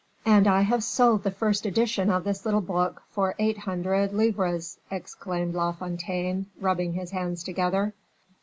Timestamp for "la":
5.53-5.73